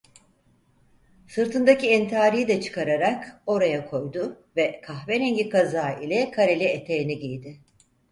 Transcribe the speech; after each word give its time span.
Sırtındaki 1.27 1.89
entariyi 1.89 2.47
de 2.47 2.61
çıkararak 2.61 3.41
oraya 3.45 3.85
koydu 3.85 4.45
ve 4.55 4.81
kahverengi 4.81 5.49
kazağı 5.49 6.03
ile 6.03 6.31
kareli 6.31 6.63
eteğini 6.63 7.19
giydi. 7.19 7.59